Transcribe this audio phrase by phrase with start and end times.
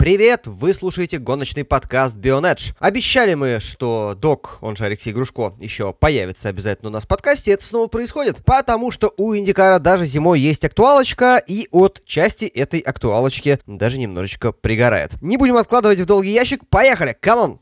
[0.00, 0.46] привет!
[0.46, 2.74] Вы слушаете гоночный подкаст Bionedge.
[2.78, 7.50] Обещали мы, что док, он же Алексей Грушко, еще появится обязательно у нас в подкасте.
[7.50, 12.80] Это снова происходит, потому что у IndyCar а даже зимой есть актуалочка, и отчасти этой
[12.80, 15.20] актуалочки даже немножечко пригорает.
[15.20, 17.14] Не будем откладывать в долгий ящик, поехали!
[17.20, 17.60] Come on!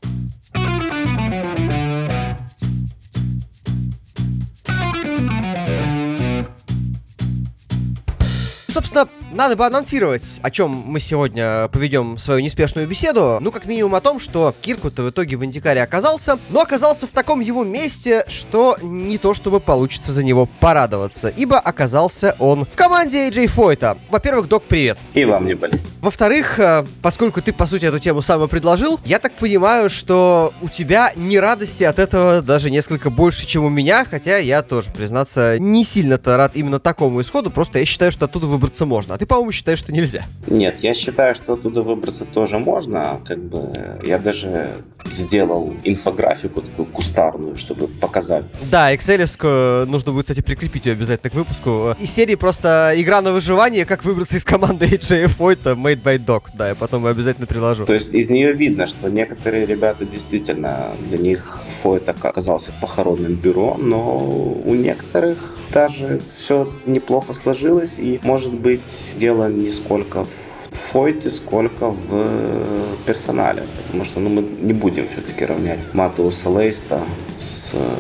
[8.79, 13.38] собственно, надо бы анонсировать, о чем мы сегодня поведем свою неспешную беседу.
[13.40, 17.10] Ну, как минимум о том, что Киркут в итоге в Индикаре оказался, но оказался в
[17.10, 22.74] таком его месте, что не то чтобы получится за него порадоваться, ибо оказался он в
[22.74, 23.98] команде AJ Фойта.
[24.09, 24.98] Во-первых, док, привет.
[25.14, 25.87] И вам не болеть.
[26.01, 30.68] Во-вторых, э, поскольку ты, по сути, эту тему сам предложил, я так понимаю, что у
[30.68, 35.59] тебя не радости от этого даже несколько больше, чем у меня, хотя я тоже, признаться,
[35.59, 39.17] не сильно-то рад именно такому исходу, просто я считаю, что оттуда выбраться можно.
[39.18, 40.22] А ты, по-моему, считаешь, что нельзя.
[40.46, 43.20] Нет, я считаю, что оттуда выбраться тоже можно.
[43.26, 43.72] Как бы
[44.06, 48.45] я даже сделал инфографику такую кустарную, чтобы показать.
[48.70, 51.96] Да, excel нужно будет, кстати, прикрепить ее обязательно к выпуску.
[51.98, 56.45] Из серии просто игра на выживание, как выбраться из команды HJF это Made by Dog.
[56.54, 57.84] Да, я потом обязательно приложу.
[57.87, 63.76] То есть из нее видно, что некоторые ребята действительно, для них Фойт оказался похоронным бюро,
[63.80, 64.16] но
[64.65, 70.31] у некоторых даже все неплохо сложилось, и может быть дело не сколько в
[70.70, 73.66] Фойте, сколько в персонале.
[73.82, 77.06] Потому что ну, мы не будем все-таки равнять Матеуса Лейста
[77.38, 77.97] с э,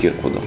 [0.00, 0.42] Кирквудом.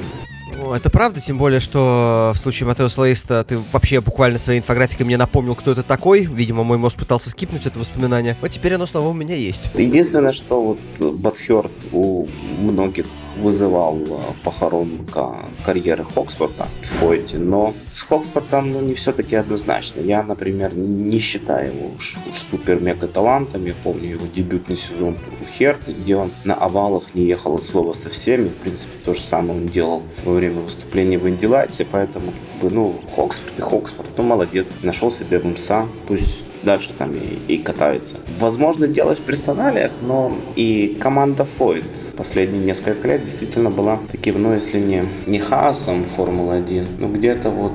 [0.74, 5.18] Это правда, тем более, что в случае Матеуса Лейста ты вообще буквально своей инфографикой мне
[5.18, 6.26] напомнил, кто это такой.
[6.26, 8.38] Видимо, мой мозг пытался скипнуть это воспоминание.
[8.42, 9.72] Но теперь оно снова у меня есть.
[9.76, 12.28] Единственное, что вот butthurt у
[12.60, 20.02] многих вызывал э, похоронка карьеры Хоксворта в Фойте, но с Хоксвортом ну, не все-таки однозначно.
[20.02, 23.66] Я, например, не считаю его уж, уж супер-мега талантом.
[23.66, 27.94] Я помню его дебютный сезон у Херты, где он на овалах не ехал от слова
[27.94, 28.50] совсем и.
[28.50, 32.34] В принципе, то же самое он делал во время выступления в Indy Light е, поэтому,
[32.62, 38.20] ну, Хоксфорд и Хоксфорд, ну, молодец, нашел себе МСА, пусть дальше там и, и катаются.
[38.40, 41.86] Возможно, делать в персоналиях, но и команда Фойд
[42.16, 47.74] последние несколько лет действительно была таким, ну, если не, не хаосом Формулы-1, ну, где-то вот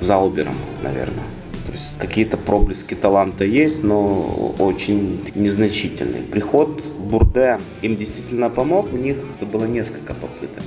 [0.00, 1.24] заубером, наверное.
[1.66, 6.22] То есть какие-то проблески таланта есть, но очень незначительные.
[6.22, 10.62] Приход Бурде им действительно помог, у них было несколько попыток.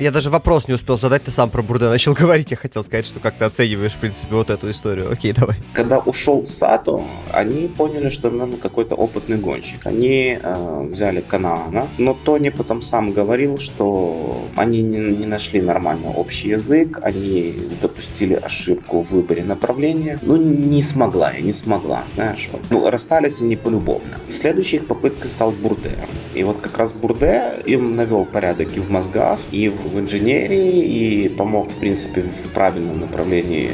[0.00, 2.50] Я даже вопрос не успел задать, ты сам про Бурде начал говорить.
[2.50, 5.12] Я хотел сказать, что как ты оцениваешь, в принципе, вот эту историю.
[5.12, 5.56] Окей, давай.
[5.74, 9.86] Когда ушел Сато, они поняли, что им нужен какой-то опытный гонщик.
[9.86, 16.08] Они э, взяли Канаана, но Тони потом сам говорил, что они не, не нашли нормальный
[16.08, 20.18] общий язык, они допустили ошибку в выборе направления.
[20.22, 22.48] Ну, не смогла я, не смогла, знаешь.
[22.50, 22.62] Вот.
[22.70, 24.16] Ну, расстались они полюбовно.
[24.30, 25.92] Следующей их попыткой стал Бурде.
[26.34, 30.82] И вот как раз Бурде им навел порядок и в мозгах, и в в инженерии
[30.82, 33.70] и помог, в принципе, в правильном направлении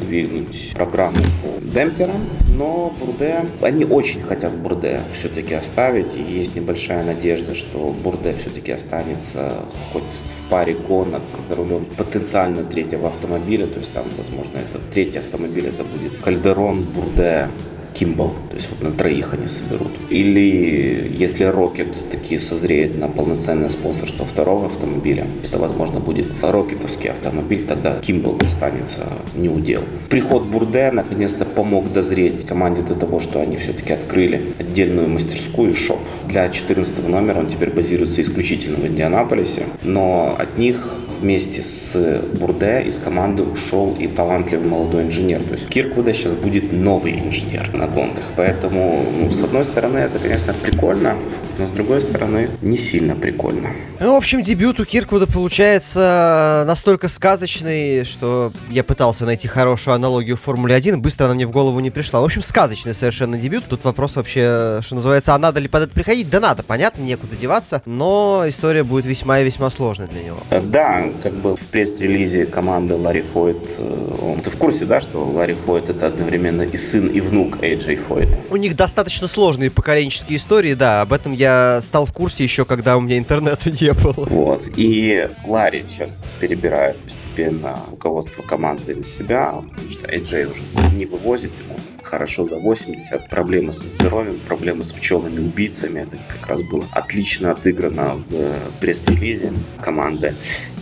[0.00, 2.28] двинуть программу по демпферам.
[2.56, 8.72] Но Бурде, они очень хотят Бурде все-таки оставить, и есть небольшая надежда, что Бурде все-таки
[8.72, 9.52] останется
[9.92, 15.20] хоть в паре гонок за рулем потенциально третьего автомобиля, то есть там, возможно, это третий
[15.20, 17.48] автомобиль, это будет Кальдерон, Бурде,
[17.94, 19.92] Кимбл, то есть вот на троих они соберут.
[20.08, 27.64] Или если Рокет таки созреет на полноценное спонсорство второго автомобиля, это, возможно, будет рокетовский автомобиль,
[27.64, 29.82] тогда Кимбл останется не удел.
[30.08, 36.00] Приход Бурде наконец-то помог дозреть команде до того, что они все-таки открыли отдельную мастерскую шоп.
[36.30, 41.92] Для 14 номера он теперь базируется исключительно в Индианаполисе, но от них вместе с
[42.38, 45.42] Бурде из команды ушел и талантливый молодой инженер.
[45.42, 48.22] То есть Киркуда сейчас будет новый инженер на гонках.
[48.36, 51.16] Поэтому, ну, с одной стороны, это, конечно, прикольно,
[51.60, 53.70] но с другой стороны, не сильно прикольно.
[54.00, 60.38] Ну, в общем, дебют у Кирквуда получается настолько сказочный, что я пытался найти хорошую аналогию
[60.38, 62.22] в Формуле 1, быстро она мне в голову не пришла.
[62.22, 63.66] В общем, сказочный совершенно дебют.
[63.68, 66.30] Тут вопрос вообще, что называется, а надо ли под это приходить?
[66.30, 70.38] Да надо, понятно, некуда деваться, но история будет весьма и весьма сложной для него.
[70.48, 75.00] Э, да, как бы в пресс-релизе команды Ларри Фойт, э, он, ты в курсе, да,
[75.00, 78.40] что Ларри Фойт это одновременно и сын, и внук AJ Фойта.
[78.48, 81.49] У них достаточно сложные поколенческие истории, да, об этом я
[81.82, 84.24] стал в курсе еще, когда у меня интернета не было.
[84.26, 91.06] Вот, и Ларри сейчас перебирает постепенно руководство команды на себя, потому что AJ уже не
[91.06, 96.62] вывозит ему хорошо за 80, проблемы со здоровьем, проблемы с пчелами убийцами, это как раз
[96.62, 100.34] было отлично отыграно в пресс-релизе команды.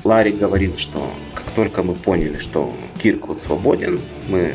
[0.05, 4.55] Ларри говорит, что как только мы поняли, что Кирквуд свободен, мы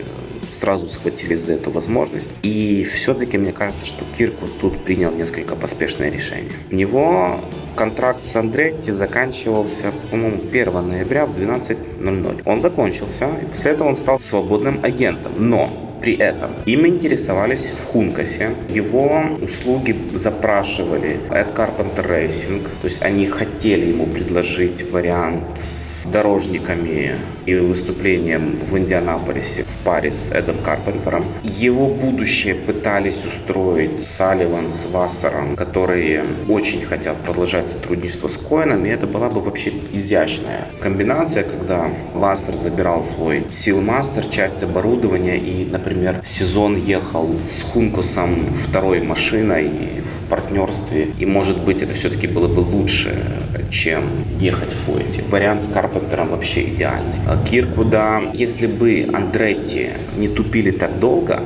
[0.59, 2.29] сразу схватились за эту возможность.
[2.43, 6.51] И все-таки мне кажется, что Киркут тут принял несколько поспешное решение.
[6.71, 7.41] У него
[7.75, 12.41] контракт с Андретти заканчивался, по-моему, 1 ноября в 12.00.
[12.45, 15.33] Он закончился, и после этого он стал свободным агентом.
[15.37, 15.69] Но
[16.03, 18.55] при этом им интересовались в Хункасе.
[18.67, 22.61] Его услуги запрашивали Эд Carpenter Racing.
[22.61, 30.11] То есть они хотели ему предложить вариант с дорожниками и выступлением в Индианаполисе в паре
[30.11, 31.23] с Эдом Карпентером.
[31.43, 38.89] Его будущее пытались устроить Салливан с Вассером, которые очень хотят продолжать сотрудничество с Коином, и
[38.89, 46.21] это была бы вообще изящная комбинация, когда Вассер забирал свой Силмастер, часть оборудования и, например,
[46.23, 52.59] сезон ехал с Хункусом второй машиной в партнерстве, и, может быть, это все-таки было бы
[52.59, 55.23] лучше, чем ехать в Фойте.
[55.29, 57.13] Вариант с Карпентером вообще идеальный.
[57.33, 61.41] А Киркуда, если бы Андретти не тупили так долго,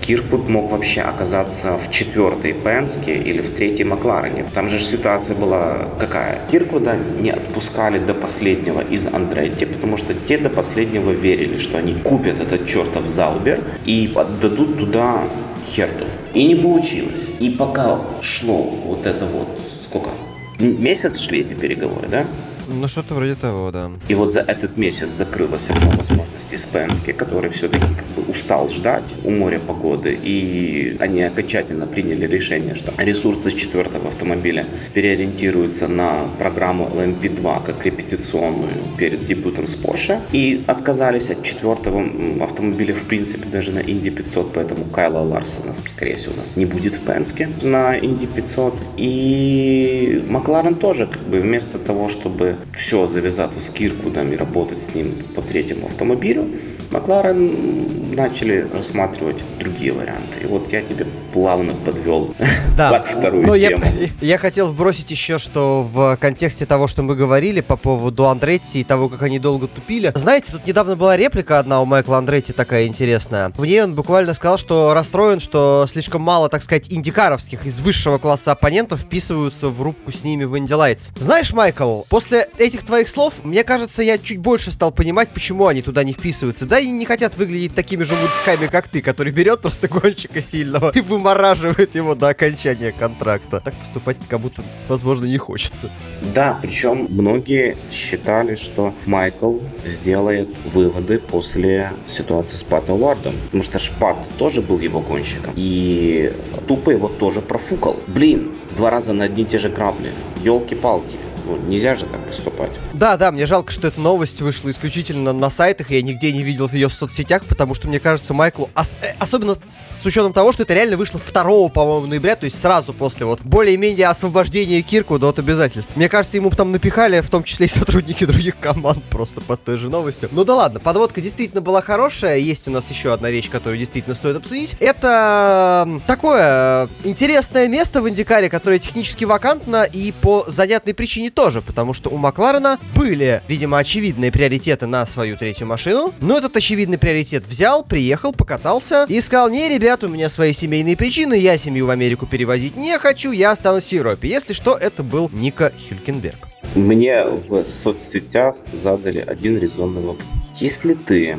[0.00, 4.44] Киркут мог вообще оказаться в четвертой Пенске или в третьей Макларене.
[4.52, 6.40] Там же ситуация была какая?
[6.50, 11.94] Киркуда не отпускали до последнего из Андретти, потому что те до последнего верили, что они
[11.94, 15.28] купят этот чертов Заубер и отдадут туда
[15.64, 16.06] Херту.
[16.34, 17.30] И не получилось.
[17.38, 20.10] И пока шло вот это вот, сколько?
[20.58, 22.24] Месяц шли эти переговоры, да?
[22.72, 23.90] Ну, что-то вроде того, да.
[24.08, 29.14] И вот за этот месяц закрылась одна возможность Испенски, который все-таки как бы устал ждать
[29.24, 36.28] у моря погоды, и они окончательно приняли решение, что ресурсы с четвертого автомобиля переориентируются на
[36.38, 42.04] программу LMP2 как репетиционную перед дебютом с Porsche, и отказались от четвертого
[42.42, 46.66] автомобиля в принципе даже на Инди 500, поэтому Кайла Ларсона, скорее всего, у нас не
[46.66, 53.06] будет в Пенске на Инди 500, и Макларен тоже как бы вместо того, чтобы все
[53.06, 56.46] завязаться с Киркудом и работать с ним по третьему автомобилю,
[56.90, 60.40] Макларен начали рассматривать другие варианты.
[60.40, 62.34] И вот я тебе плавно подвел
[62.76, 62.90] да.
[62.92, 63.82] под вторую Но тему.
[63.82, 68.80] Я, я хотел вбросить еще, что в контексте того, что мы говорили по поводу Андретти
[68.80, 70.12] и того, как они долго тупили.
[70.14, 73.52] Знаете, тут недавно была реплика одна у Майкла Андретти такая интересная.
[73.56, 78.18] В ней он буквально сказал, что расстроен, что слишком мало, так сказать, индикаровских из высшего
[78.18, 81.10] класса оппонентов вписываются в рубку с ними в Инди Лайтс.
[81.16, 85.80] Знаешь, Майкл, после этих твоих слов, мне кажется, я чуть больше стал понимать, почему они
[85.82, 86.66] туда не вписываются.
[86.66, 90.90] Да и не хотят выглядеть такими же мудаками, как ты, который берет просто гонщика сильного
[90.94, 93.60] и вымораживает его до окончания контракта.
[93.60, 95.90] Так поступать кому-то, возможно, не хочется.
[96.34, 103.34] Да, причем многие считали, что Майкл сделает выводы после ситуации с Патом Уардом.
[103.46, 105.52] Потому что Шпат тоже был его гонщиком.
[105.56, 106.32] И
[106.68, 108.00] тупо его тоже профукал.
[108.06, 110.12] Блин, два раза на одни и те же грабли.
[110.42, 111.18] Елки-палки.
[111.50, 112.78] Ну, нельзя же так поступать.
[112.92, 116.68] Да, да, мне жалко, что эта новость вышла исключительно на сайтах, я нигде не видел
[116.72, 120.62] ее в соцсетях, потому что, мне кажется, Майклу, ос- э, особенно с учетом того, что
[120.62, 125.38] это реально вышло 2, по-моему, ноября, то есть сразу после вот более-менее освобождения Кирку от
[125.40, 125.96] обязательств.
[125.96, 129.76] Мне кажется, ему там напихали, в том числе и сотрудники других команд, просто под той
[129.76, 130.28] же новостью.
[130.30, 134.14] Ну да ладно, подводка действительно была хорошая, есть у нас еще одна вещь, которую действительно
[134.14, 134.76] стоит обсудить.
[134.78, 141.94] Это такое интересное место в Индикаре, которое технически вакантно и по занятной причине тоже, потому
[141.94, 147.46] что у Макларена были, видимо, очевидные приоритеты на свою третью машину, но этот очевидный приоритет
[147.46, 151.90] взял, приехал, покатался и сказал, не, ребят, у меня свои семейные причины, я семью в
[151.90, 154.28] Америку перевозить не хочу, я останусь в Европе.
[154.28, 156.46] Если что, это был Ника Хюлькенберг.
[156.74, 160.28] Мне в соцсетях задали один резонный вопрос.
[160.56, 161.38] Если ты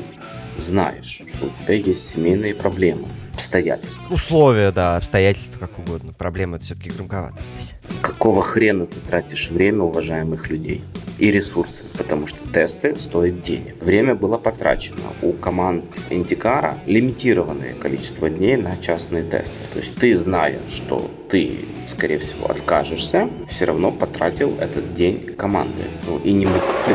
[0.58, 3.08] знаешь, что у тебя есть семейные проблемы,
[3.42, 4.06] обстоятельства.
[4.14, 6.14] Условия, да, обстоятельства, как угодно.
[6.14, 7.74] Проблема это все-таки громковато здесь.
[8.02, 10.84] Какого хрена ты тратишь время уважаемых людей?
[11.22, 13.76] и ресурсы, потому что тесты стоят денег.
[13.84, 15.14] Время было потрачено.
[15.22, 19.54] У команд Индикара лимитированное количество дней на частные тесты.
[19.72, 25.84] То есть ты, зная, что ты, скорее всего, откажешься, все равно потратил этот день команды.
[26.08, 26.48] Ну, и не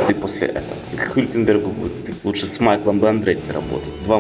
[0.09, 0.75] ты после этого?
[0.97, 1.73] К Хюлькенбергу
[2.25, 3.95] лучше с Майклом бы Андретти работать.
[4.03, 4.19] Два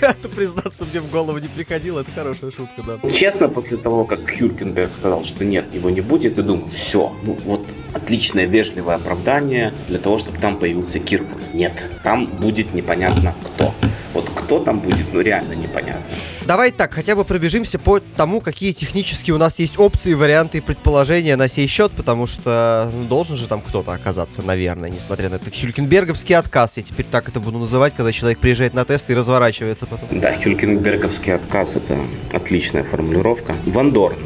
[0.00, 2.00] Это, признаться, мне в голову не приходило.
[2.00, 2.98] Это хорошая шутка, да.
[3.10, 7.36] Честно, после того, как Хюркенберг сказал, что нет, его не будет, я думаю, все, ну
[7.44, 7.62] вот
[7.94, 11.54] отличное вежливое оправдание для того, чтобы там появился Киркут.
[11.54, 13.74] Нет, там будет непонятно кто.
[14.14, 16.02] Вот кто там будет, ну реально непонятно.
[16.46, 20.60] Давай так, хотя бы пробежимся по тому, какие технически у нас есть опции, варианты и
[20.60, 25.36] предположения на сей счет, потому что ну, должен же там кто-то оказаться, наверное, несмотря на
[25.36, 26.76] этот хюлькенберговский отказ.
[26.76, 30.08] Я теперь так это буду называть, когда человек приезжает на тест и разворачивается потом.
[30.20, 32.00] Да, хюлькенберговский отказ— это
[32.32, 33.54] отличная формулировка.
[33.66, 34.18] Вандорн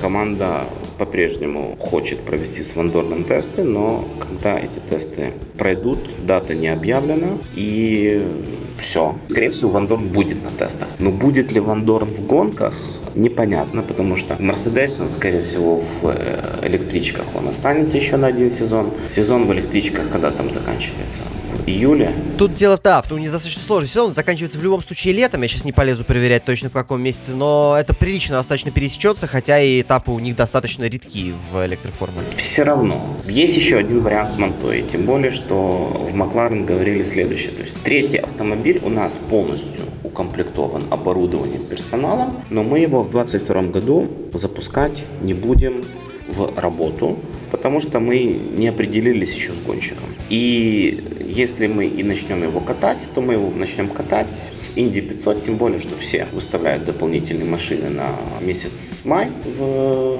[0.00, 0.64] команда
[1.04, 8.26] по-прежнему хочет провести с Вандорном тесты, но когда эти тесты пройдут, дата не объявлена, и
[8.78, 9.14] все.
[9.28, 10.88] Скорее всего, Вандорн будет на тестах.
[10.98, 12.74] Но будет ли Вандорн в гонках,
[13.14, 18.28] непонятно, потому что в Мерседесе он, скорее всего, в э, электричках он останется еще на
[18.28, 18.90] один сезон.
[19.08, 21.22] Сезон в электричках, когда там заканчивается?
[21.54, 22.12] В июле.
[22.38, 25.48] Тут дело, да, в том не достаточно сложный сезон, заканчивается в любом случае летом, я
[25.48, 29.80] сейчас не полезу проверять точно в каком месяце, но это прилично достаточно пересечется, хотя и
[29.80, 32.26] этапы у них достаточно редки в электроформуле.
[32.36, 33.18] Все равно.
[33.26, 37.52] Есть еще один вариант с Монтой, тем более, что в Макларен говорили следующее.
[37.52, 43.62] То есть третий автомобиль у нас полностью укомплектован оборудованием, персоналом, но мы его в 2022
[43.70, 45.82] году запускать не будем
[46.28, 47.18] в работу,
[47.50, 50.06] потому что мы не определились еще с гонщиком.
[50.30, 55.44] И если мы и начнем его катать, то мы его начнем катать с Инди 500,
[55.44, 60.18] тем более, что все выставляют дополнительные машины на месяц май в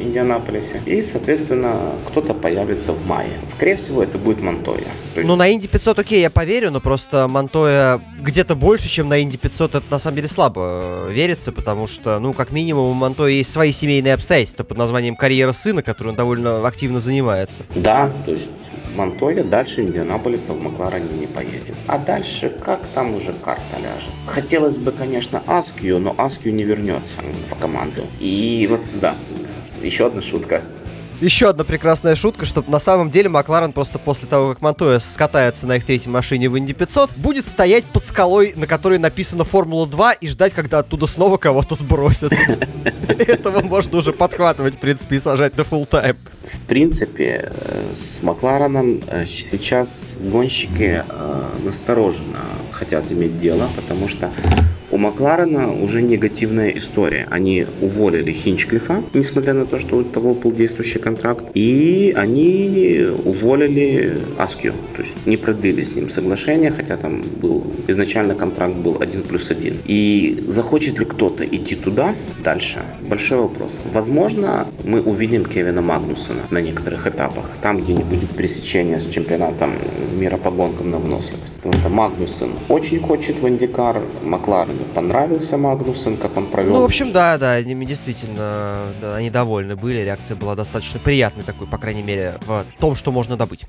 [0.00, 0.82] Индианаполисе.
[0.86, 3.28] И, соответственно, кто-то появится в мае.
[3.46, 4.84] Скорее всего, это будет Монтоя.
[5.16, 5.28] Есть...
[5.28, 9.36] Ну, на Инди 500, окей, я поверю, но просто Монтоя где-то больше, чем на Инди
[9.36, 13.50] 500, это на самом деле слабо верится, потому что, ну, как минимум, у Монтоя есть
[13.50, 17.64] свои семейные обстоятельства под названием «Карьера сына», которой он довольно активно занимается.
[17.74, 18.52] Да, то есть
[18.96, 21.74] Монтоя дальше Индианаполиса в Макларене не поедет.
[21.86, 24.10] А дальше, как там уже карта ляжет.
[24.26, 27.20] Хотелось бы, конечно, Аскью, но Аскью не вернется
[27.50, 28.06] в команду.
[28.20, 29.16] И вот, да,
[29.82, 30.62] еще одна шутка.
[31.20, 35.66] Еще одна прекрасная шутка, что на самом деле Макларен просто после того, как Монтоя скатается
[35.66, 39.86] на их третьей машине в Инди 500, будет стоять под скалой, на которой написано Формула
[39.86, 42.32] 2 и ждать, когда оттуда снова кого-то сбросят.
[43.08, 46.16] Этого можно уже подхватывать, в принципе, и сажать на full тайм.
[46.44, 52.40] В принципе, э, с Маклареном э, сейчас гонщики э, настороженно
[52.72, 54.32] хотят иметь дело, потому что
[54.94, 57.26] у Макларена уже негативная история.
[57.28, 64.18] Они уволили Хинчклифа, несмотря на то, что у того был действующий контракт, и они уволили
[64.38, 69.22] Аскью, то есть не продлили с ним соглашение, хотя там был изначально контракт был один
[69.22, 69.78] плюс один.
[69.84, 72.82] И захочет ли кто-то идти туда дальше?
[73.00, 73.80] Большой вопрос.
[73.92, 79.72] Возможно, мы увидим Кевина Магнусона на некоторых этапах, там, где не будет пересечения с чемпионатом
[80.16, 81.56] мира по гонкам на выносливость.
[81.56, 86.74] Потому что Магнусон очень хочет в Индикар, Макларен понравился Магнусен, как он провел.
[86.74, 90.00] Ну, в общем, да, да, они действительно да, они довольны были.
[90.00, 93.66] Реакция была достаточно приятной такой, по крайней мере, в том, что можно добыть.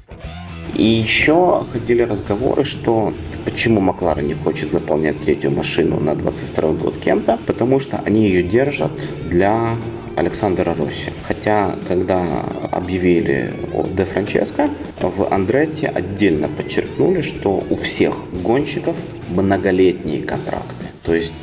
[0.73, 3.13] И еще ходили разговоры, что
[3.45, 8.43] почему Макларен не хочет заполнять третью машину на 22 год кем-то, потому что они ее
[8.43, 8.91] держат
[9.29, 9.77] для
[10.17, 11.11] Александра Росси.
[11.27, 12.41] Хотя, когда
[12.71, 14.69] объявили о Де Франческо,
[15.01, 18.97] в Андретте отдельно подчеркнули, что у всех гонщиков
[19.29, 20.84] многолетние контракты.
[21.05, 21.35] То есть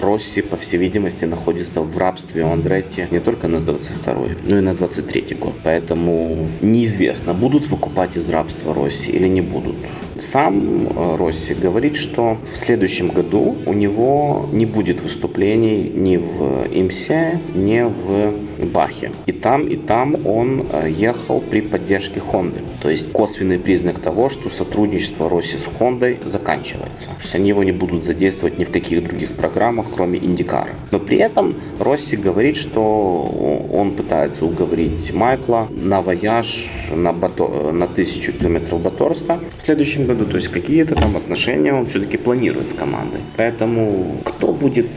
[0.00, 4.60] Росси, по всей видимости, находится в рабстве у Андретти не только на 22 но и
[4.60, 5.54] на 23 год.
[5.64, 9.76] Поэтому неизвестно, будут выкупать из рабства Росси или не будут.
[10.16, 16.66] Сам э, Росси говорит, что в следующем году у него не будет выступлений ни в
[16.72, 18.34] Имсе, ни в
[18.72, 19.12] Бахе.
[19.26, 22.62] И там, и там он э, ехал при поддержке Хонды.
[22.80, 27.08] То есть косвенный признак того, что сотрудничество Росси с Хондой заканчивается.
[27.08, 30.70] То есть они его не будут задействовать ни в каких других программах, кроме Индикара.
[30.90, 37.72] Но при этом Росси говорит, что он пытается уговорить Майкла на вояж на, бато...
[37.72, 40.26] на тысячу километров Баторста в следующем году.
[40.26, 43.20] То есть какие-то там отношения он все-таки планирует с командой.
[43.36, 44.90] Поэтому кто будет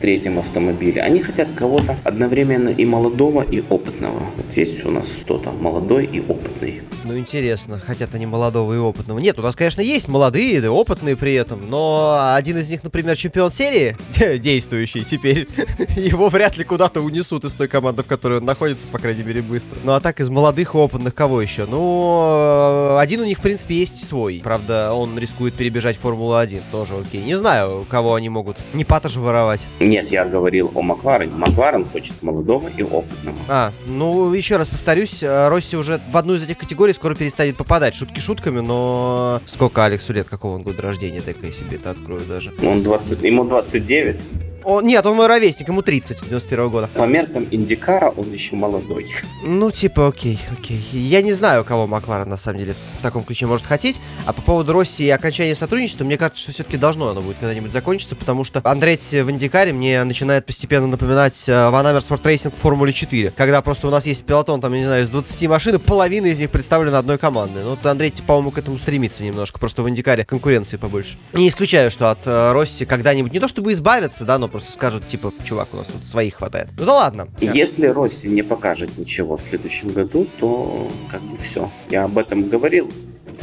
[0.00, 1.02] третьем автомобиле.
[1.02, 4.20] Они хотят кого-то одновременно и молодого, и опытного.
[4.36, 6.82] Вот есть у нас кто-то молодой и опытный.
[7.04, 9.18] Ну, интересно, хотят они молодого и опытного.
[9.18, 13.16] Нет, у нас, конечно, есть молодые и опытные при этом, но один из них, например,
[13.16, 13.96] чемпион серии,
[14.38, 15.48] действующий теперь,
[15.96, 19.42] его вряд ли куда-то унесут из той команды, в которой он находится, по крайней мере,
[19.42, 19.78] быстро.
[19.82, 21.66] Ну, а так из молодых и опытных кого еще?
[21.66, 24.40] Ну, один у них, в принципе, есть свой.
[24.42, 27.22] Правда, он рискует перебежать Формулу-1, тоже окей.
[27.22, 29.66] Не знаю, кого они могут не пата же воровать.
[29.90, 31.32] Нет, я говорил о Макларене.
[31.34, 33.36] Макларен хочет молодого и опытного.
[33.48, 37.56] А, ну, еще раз повторюсь, э, Росси уже в одну из этих категорий скоро перестанет
[37.56, 37.96] попадать.
[37.96, 42.20] Шутки шутками, но сколько Алексу лет, какого он года рождения, дай-ка я себе это открою
[42.20, 42.54] даже.
[42.62, 44.20] Он 20, ему 29.
[44.64, 46.90] Он, нет, он мой ровесник, ему 30, 91 года.
[46.94, 49.06] По меркам IndyCar а он еще молодой.
[49.42, 50.80] Ну, типа, окей, окей.
[50.92, 54.00] Я не знаю, кого Макларен на самом деле в таком ключе может хотеть.
[54.26, 57.72] А по поводу Росси и окончания сотрудничества, мне кажется, что все-таки должно оно будет когда-нибудь
[57.72, 62.58] закончиться, потому что Андретти в IndyCar е мне начинает постепенно напоминать Van Amersfoort Racing в
[62.58, 63.32] Формуле 4.
[63.36, 66.38] Когда просто у нас есть пелотон, там, не знаю, из 20 машин, и половина из
[66.38, 67.62] них представлена одной командой.
[67.64, 69.58] Ну, вот Андретти, по-моему, к этому стремится немножко.
[69.58, 71.16] Просто в IndyCar е конкуренции побольше.
[71.32, 75.06] Не исключаю, что от э, Росси когда-нибудь не то чтобы избавиться, да, но просто скажут,
[75.06, 76.68] типа, чувак, у нас тут своих хватает.
[76.78, 77.28] Ну да ладно.
[77.40, 81.70] Если Росси не покажет ничего в следующем году, то как бы все.
[81.90, 82.90] Я об этом говорил.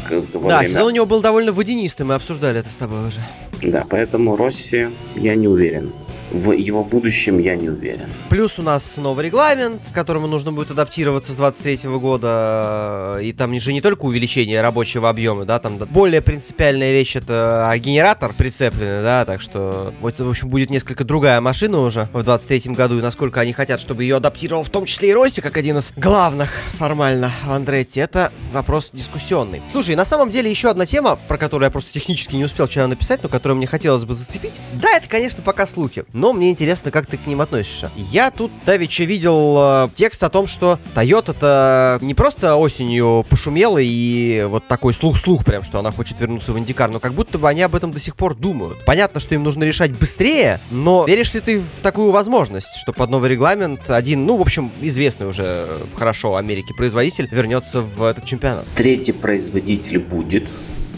[0.09, 0.65] Да, время...
[0.67, 3.21] сезон у него был довольно водянистый, мы обсуждали это с тобой уже.
[3.63, 5.91] Да, поэтому Росси я не уверен
[6.31, 8.12] в его будущем я не уверен.
[8.29, 13.19] Плюс у нас новый регламент, к которому нужно будет адаптироваться с 23 года.
[13.22, 18.34] И там же не только увеличение рабочего объема, да, там более принципиальная вещь это генератор
[18.34, 23.00] прицепленный, да, так что вот, в общем, будет несколько другая машина уже в 23 году.
[23.00, 25.93] И насколько они хотят, чтобы ее адаптировал в том числе и Росси, как один из
[25.96, 29.62] главных формально в Андретте, это вопрос дискуссионный.
[29.72, 32.88] Слушай, на самом деле еще одна тема, про которую я просто технически не успел вчера
[32.88, 34.60] написать, но которую мне хотелось бы зацепить.
[34.74, 37.91] Да, это, конечно, пока слухи но мне интересно, как ты к ним относишься.
[37.95, 44.45] Я тут давеча видел э, текст о том, что Toyota-то не просто осенью пошумела и
[44.50, 47.62] вот такой слух-слух прям, что она хочет вернуться в Индикар, но как будто бы они
[47.62, 48.83] об этом до сих пор думают.
[48.86, 53.12] Понятно, что им нужно решать быстрее, но веришь ли ты в такую возможность, что под
[53.12, 58.65] новый регламент один, ну, в общем, известный уже хорошо Америке производитель вернется в этот чемпионат?
[58.75, 60.47] Третий производитель будет,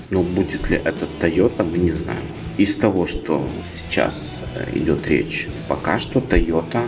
[0.10, 2.24] но будет ли это Toyota, мы не знаем
[2.60, 6.82] из того, что сейчас э, идет речь, пока что Toyota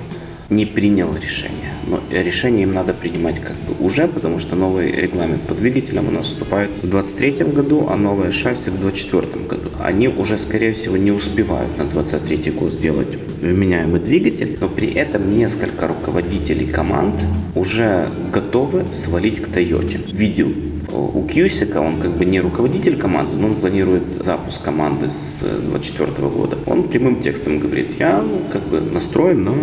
[0.50, 1.74] не принял решение.
[1.88, 6.12] Но решение им надо принимать как бы уже, потому что новый регламент по двигателям у
[6.12, 9.70] нас вступает в 2023 году, а новое шасси в 2024 году.
[9.82, 15.34] Они уже, скорее всего, не успевают на 2023 год сделать вменяемый двигатель, но при этом
[15.34, 17.16] несколько руководителей команд
[17.56, 20.14] уже готовы свалить к Toyota.
[20.14, 20.54] Видел
[20.92, 26.30] у Кьюсика, он как бы не руководитель команды, но он планирует запуск команды с 2024
[26.30, 26.58] года.
[26.66, 29.54] Он прямым текстом говорит, я ну, как бы настроен на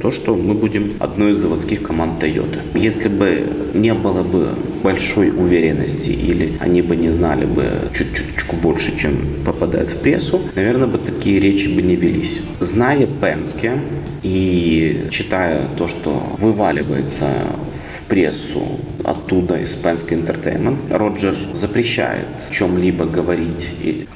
[0.00, 2.60] то, что мы будем одной из заводских команд Toyota.
[2.74, 4.48] Если бы не было бы
[4.88, 10.86] большой уверенности или они бы не знали бы чуть-чуточку больше, чем попадает в прессу, наверное,
[10.86, 12.40] бы такие речи бы не велись.
[12.60, 13.82] Зная Пенске
[14.22, 23.04] и читая то, что вываливается в прессу оттуда из Penske Entertainment, Роджер запрещает в чем-либо
[23.04, 23.72] говорить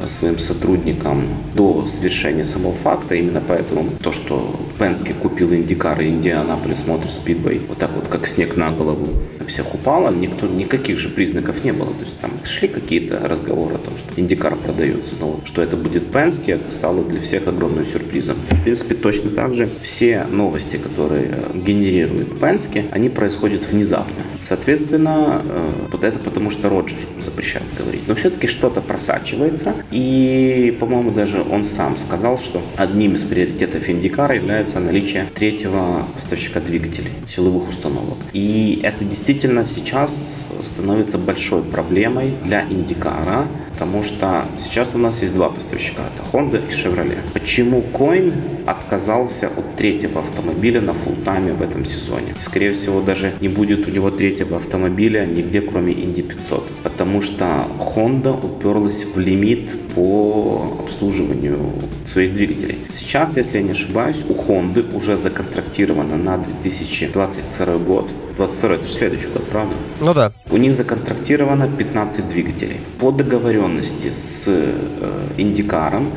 [0.07, 3.15] своим сотрудникам до совершения самого факта.
[3.15, 8.27] Именно поэтому то, что Пенске купил Индикар и Индианаполис Мотор Спидвей, вот так вот, как
[8.27, 9.07] снег на голову,
[9.47, 11.93] всех упало, никто, никаких же признаков не было.
[11.93, 16.11] То есть там шли какие-то разговоры о том, что Индикар продается, но что это будет
[16.11, 18.39] Пенске, стало для всех огромным сюрпризом.
[18.51, 24.23] В принципе, точно так же все новости, которые генерирует Пенске, они происходят внезапно.
[24.41, 28.03] Соответственно, э, вот это потому что Роджер запрещает говорить.
[28.07, 29.75] Но все-таки что-то просачивается.
[29.91, 36.61] И, по-моему, даже он сам сказал, что одним из приоритетов Индикара является наличие третьего поставщика
[36.61, 38.19] двигателей, силовых установок.
[38.33, 45.35] И это действительно сейчас становится большой проблемой для Индикара, потому что сейчас у нас есть
[45.35, 47.19] два поставщика, это Honda и Chevrolet.
[47.33, 48.33] Почему Coin
[48.67, 52.35] отказался от третьего автомобиля на фултайме в этом сезоне?
[52.39, 57.69] Скорее всего, даже не будет у него третьего автомобиля нигде, кроме Indy 500, потому что
[57.79, 61.73] Honda уперлась в лимит по обслуживанию
[62.05, 62.79] своих двигателей.
[62.91, 68.93] Сейчас, если я не ошибаюсь, у Honda уже законтрактировано на 2022 год 22 это же
[68.93, 69.75] следующий год, правда?
[70.01, 70.33] Ну да.
[70.51, 72.81] У них законтрактировано 15 двигателей.
[72.99, 76.09] По договоренности с э, Индикаром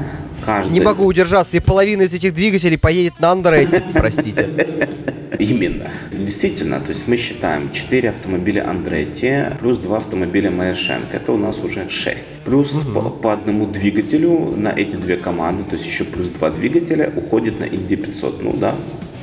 [0.43, 0.71] каждый...
[0.71, 4.49] Не могу удержаться, и половина из этих двигателей поедет на Андроид, простите.
[5.39, 5.91] Именно.
[6.11, 11.17] Действительно, то есть мы считаем 4 автомобиля Андретти плюс 2 автомобиля Майершенко.
[11.17, 12.27] Это у нас уже 6.
[12.45, 12.91] Плюс угу.
[12.91, 17.59] по, по одному двигателю на эти две команды, то есть еще плюс 2 двигателя уходит
[17.59, 18.43] на Инди 500.
[18.43, 18.75] Ну да,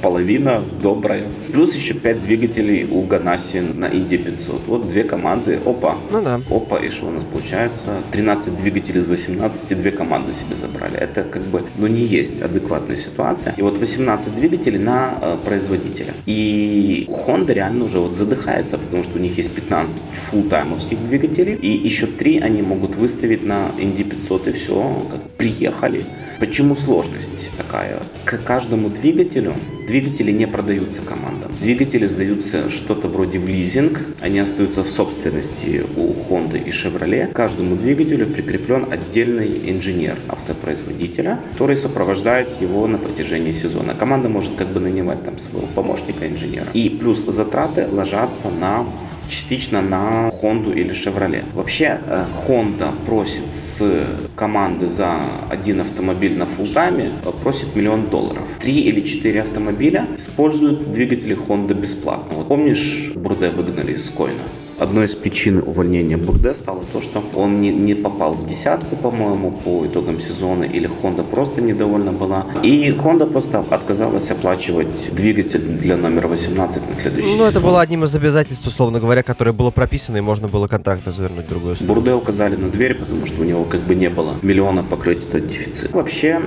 [0.02, 1.30] половина добрая.
[1.52, 4.66] Плюс еще 5 двигателей у Ганаси на Инди 500.
[4.66, 5.60] Вот две команды.
[5.64, 5.96] Опа.
[6.10, 6.40] Ну да.
[6.50, 8.02] Опа, и что у нас получается?
[8.10, 10.96] 13 двигателей из 18, две команды себе забрали.
[10.96, 13.54] Это как бы, ну не есть адекватная ситуация.
[13.56, 16.14] И вот 18 двигателей на э, производителя.
[16.26, 21.54] И Honda реально уже вот задыхается, потому что у них есть 15 фултаймовских двигателей.
[21.54, 26.04] И еще 3 они могут выставить на Инди 500 и все, как приехали.
[26.40, 28.02] Почему сложность такая?
[28.24, 29.54] К каждому двигателю
[29.86, 31.52] Двигатели не продаются командам.
[31.60, 34.00] Двигатели сдаются что-то вроде в лизинг.
[34.20, 37.26] Они остаются в собственности у Honda и Chevrolet.
[37.26, 43.94] К каждому двигателю прикреплен отдельный инженер автопроизводителя, который сопровождает его на протяжении сезона.
[43.94, 46.66] Команда может как бы нанимать там своего помощника инженера.
[46.74, 48.86] И плюс затраты ложатся на
[49.32, 51.44] частично на Honda или Chevrolet.
[51.54, 58.58] Вообще э, Honda просит с команды за один автомобиль на фултайме э, просит миллион долларов.
[58.60, 62.36] Три или четыре автомобиля используют двигатели Honda бесплатно.
[62.36, 64.42] Вот помнишь, Бурде выгнали из Койна?
[64.82, 69.50] Одной из причин увольнения Бурде стало то, что он не, не попал в десятку, по-моему,
[69.52, 72.46] по итогам сезона, или Honda просто недовольна была.
[72.62, 77.48] И Honda просто отказалась оплачивать двигатель для номера 18 на следующий Ну, сезон.
[77.50, 81.46] это было одним из обязательств, условно говоря, которое было прописано, и можно было контракт завернуть
[81.46, 81.94] в другую сторону.
[81.94, 85.46] Бурде указали на дверь, потому что у него как бы не было миллиона покрыть этот
[85.46, 85.92] дефицит.
[85.92, 86.40] Вообще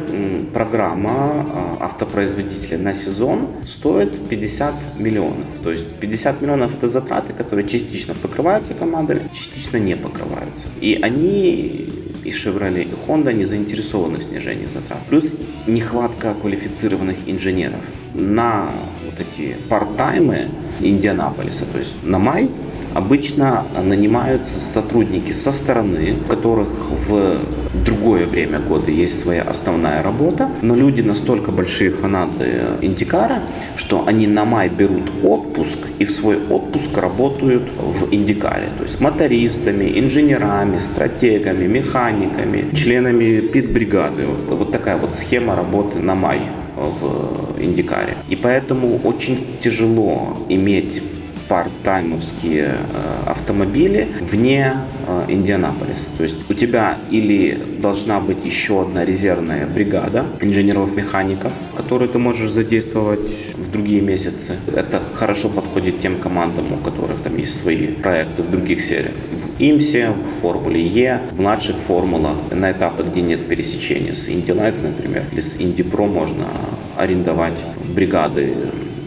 [0.54, 5.46] программа а, автопроизводителя на сезон стоит 50 миллионов.
[5.64, 10.68] То есть 50 миллионов это затраты, которые частично покрываются командами, частично не покрываются.
[10.82, 11.86] И они
[12.24, 15.06] и Chevrolet, и Honda не заинтересованы в снижении затрат.
[15.08, 15.36] Плюс
[15.68, 17.86] нехватка квалифицированных инженеров.
[18.16, 18.72] На
[19.06, 22.50] вот эти парт-таймы Индианаполиса, то есть на май,
[22.96, 27.40] обычно нанимаются сотрудники со стороны, у которых в
[27.86, 33.44] другое время года есть своя основная работа, но люди настолько большие фанаты Индикара,
[33.76, 39.00] что они на май берут отпуск и в свой отпуск работают в Индикаре, то есть
[39.02, 44.26] мотористами, инженерами, стратегами, механиками, членами пит-бригады.
[44.26, 46.42] Вот, такая вот схема работы на май
[46.78, 48.16] в Индикаре.
[48.30, 51.04] И поэтому очень тяжело иметь
[51.48, 54.74] парт-таймовские э, автомобили вне
[55.08, 56.10] э, Индианаполиса.
[56.18, 62.52] То есть у тебя или должна быть еще одна резервная бригада инженеров-механиков, которую ты можешь
[62.52, 64.56] задействовать в другие месяцы.
[64.68, 69.14] Это хорошо подходит тем командам, у которых там есть свои проекты в других сериях.
[69.32, 74.82] В ИМСе, в Формуле Е, в младших формулах, на этапы, где нет пересечения с Lights,
[74.82, 76.48] например, или с Indy Pro можно
[76.98, 78.56] арендовать бригады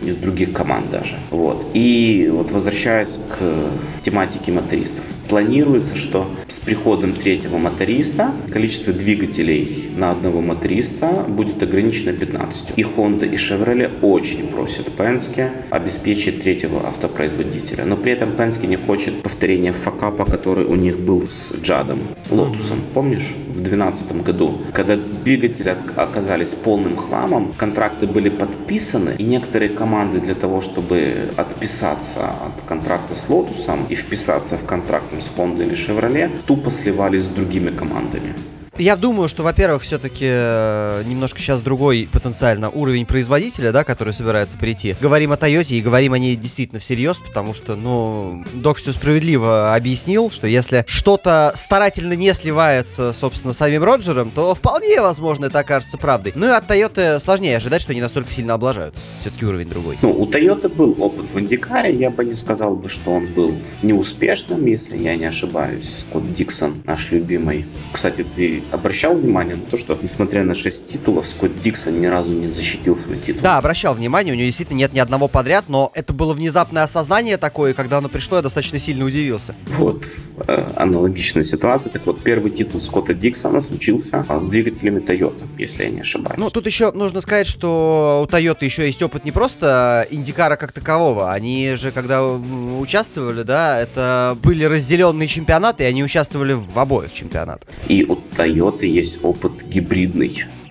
[0.04, 1.16] из других команд даже.
[1.30, 1.66] Вот.
[1.74, 5.04] И вот возвращаясь к тематике мотористов.
[5.28, 12.70] Планируется, что с приходом третьего моториста количество двигателей на одного моториста будет ограничено 15.
[12.76, 17.84] И Honda, и Chevrolet очень просят Penske обеспечить третьего автопроизводителя.
[17.84, 22.80] Но при этом Penske не хочет повторения факапа, который у них был с Джадом, Лотусом.
[22.94, 30.20] Помнишь, в 2012 году, когда двигатели оказались полным хламом, контракты были подписаны, и некоторые команды
[30.20, 35.74] для того, чтобы отписаться от контракта с Лотусом и вписаться в контракт с Honda или
[35.74, 38.34] Chevrolet, тупо сливались с другими командами.
[38.78, 44.56] Я думаю, что, во-первых, все-таки э, немножко сейчас другой потенциально уровень производителя, да, который собирается
[44.56, 44.94] прийти.
[45.00, 49.74] Говорим о Тойоте и говорим о ней действительно всерьез, потому что, ну, док все справедливо
[49.74, 55.58] объяснил, что если что-то старательно не сливается, собственно, с самим Роджером, то вполне возможно это
[55.58, 56.32] окажется правдой.
[56.36, 59.08] Ну и от Тойоты сложнее ожидать, что они настолько сильно облажаются.
[59.20, 59.98] Все-таки уровень другой.
[60.02, 63.58] Ну, у Тойоты был опыт в Индикаре, я бы не сказал бы, что он был
[63.82, 66.04] неуспешным, если я не ошибаюсь.
[66.08, 67.66] Скотт Диксон, наш любимый.
[67.92, 72.32] Кстати, ты обращал внимание на то, что, несмотря на 6 титулов, Скотт Диксон ни разу
[72.32, 73.42] не защитил свой титул?
[73.42, 77.36] Да, обращал внимание, у него действительно нет ни одного подряд, но это было внезапное осознание
[77.36, 79.54] такое, и когда оно пришло, я достаточно сильно удивился.
[79.76, 80.04] Вот
[80.46, 81.90] э, аналогичная ситуация.
[81.90, 86.38] Так вот, первый титул Скотта Диксона случился а, с двигателями Toyota, если я не ошибаюсь.
[86.38, 90.72] Ну, тут еще нужно сказать, что у Toyota еще есть опыт не просто Индикара как
[90.72, 91.32] такового.
[91.32, 97.68] Они же, когда участвовали, да, это были разделенные чемпионаты, и они участвовали в обоих чемпионатах.
[97.88, 100.30] И у Toyota есть опыт гибридный.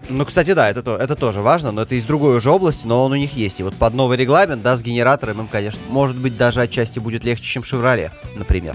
[0.10, 3.04] Ну, кстати, да, это, то- это тоже важно, но это из другой уже области, но
[3.04, 3.60] он у них есть.
[3.60, 7.26] И вот под новый регламент, да, с генератором им, конечно, может быть, даже отчасти будет
[7.26, 8.74] легче, чем Шевроле, например.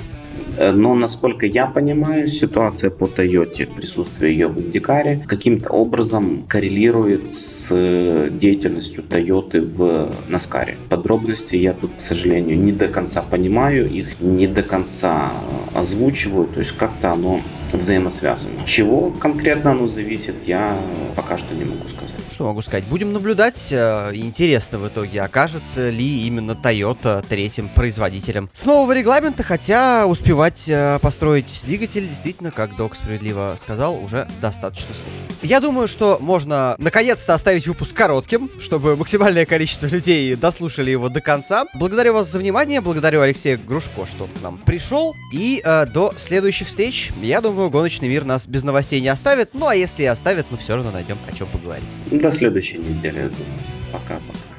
[0.58, 7.32] Э, Но, насколько я понимаю, ситуация по Тойоте, присутствие ее в Индикаре, каким-то образом коррелирует
[7.32, 10.76] с э, деятельностью Тойоты в Наскаре.
[10.90, 15.32] Подробности я тут, к сожалению, не до конца понимаю, их не до конца
[15.74, 17.40] э, озвучиваю, то есть как-то оно
[17.72, 18.64] взаимосвязано.
[18.66, 20.78] Чего конкретно оно зависит, я
[21.16, 22.14] пока что не могу сказать.
[22.32, 22.84] Что могу сказать?
[22.84, 23.68] Будем наблюдать.
[23.72, 30.64] э, Интересно в итоге, окажется ли именно Toyota третьим производителем с нового регламента, хотя успевать
[30.68, 35.26] э, построить двигатель действительно, как Док справедливо сказал, уже достаточно сложно.
[35.42, 41.20] Я думаю, что можно наконец-то оставить выпуск коротким, чтобы максимальное количество людей дослушали его до
[41.20, 41.66] конца.
[41.74, 45.14] Благодарю вас за внимание, благодарю Алексея Грушко, что к нам пришел.
[45.32, 47.10] И э, до следующих встреч.
[47.20, 49.50] Я думаю, гоночный мир нас без новостей не оставит.
[49.54, 51.84] Ну а если и оставит, мы все равно найдем о чем поговорить.
[52.10, 53.62] До следующей недели, я думаю.
[53.92, 54.51] Пока-пока.